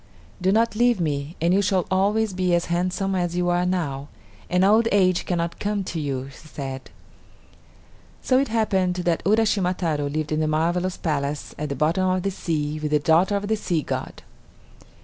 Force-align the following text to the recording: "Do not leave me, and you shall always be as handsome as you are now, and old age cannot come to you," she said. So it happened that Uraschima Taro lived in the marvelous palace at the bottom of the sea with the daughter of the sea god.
"Do 0.41 0.51
not 0.51 0.75
leave 0.75 0.99
me, 0.99 1.35
and 1.39 1.53
you 1.53 1.61
shall 1.61 1.85
always 1.91 2.33
be 2.33 2.55
as 2.55 2.65
handsome 2.73 3.13
as 3.13 3.35
you 3.35 3.49
are 3.49 3.67
now, 3.67 4.07
and 4.49 4.65
old 4.65 4.87
age 4.91 5.27
cannot 5.27 5.59
come 5.59 5.83
to 5.83 5.99
you," 5.99 6.27
she 6.31 6.47
said. 6.47 6.89
So 8.19 8.39
it 8.39 8.47
happened 8.47 8.95
that 8.95 9.21
Uraschima 9.27 9.77
Taro 9.77 10.09
lived 10.09 10.31
in 10.31 10.39
the 10.39 10.47
marvelous 10.47 10.97
palace 10.97 11.53
at 11.59 11.69
the 11.69 11.75
bottom 11.75 12.09
of 12.09 12.23
the 12.23 12.31
sea 12.31 12.79
with 12.79 12.89
the 12.89 12.97
daughter 12.97 13.35
of 13.35 13.47
the 13.47 13.55
sea 13.55 13.83
god. 13.83 14.23